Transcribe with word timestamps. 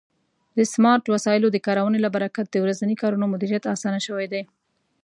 د 0.57 0.59
سمارټ 0.73 1.03
وسایلو 1.13 1.47
د 1.51 1.57
کارونې 1.67 1.99
له 2.01 2.09
برکت 2.15 2.45
د 2.51 2.55
ورځني 2.63 2.95
کارونو 3.01 3.25
مدیریت 3.33 3.63
آسانه 3.75 3.99
شوی 4.07 4.25
دی. 4.33 4.43